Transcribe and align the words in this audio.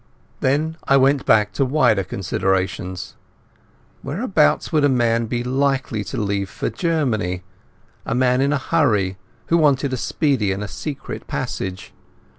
Then 0.39 0.77
I 0.87 0.97
went 0.97 1.27
back 1.27 1.53
to 1.53 1.63
wider 1.63 2.03
considerations. 2.03 3.15
Whereabouts 4.01 4.71
would 4.73 4.83
a 4.83 4.89
man 4.89 5.27
be 5.27 5.43
likely 5.43 6.03
to 6.05 6.17
leave 6.17 6.49
for 6.49 6.71
Germany, 6.71 7.43
a 8.03 8.15
man 8.15 8.41
in 8.41 8.51
a 8.51 8.57
hurry, 8.57 9.17
who 9.49 9.57
wanted 9.59 9.93
a 9.93 9.97
speedy 9.97 10.51
and 10.51 10.63
a 10.63 10.67
secret 10.67 11.27
passage? 11.27 11.93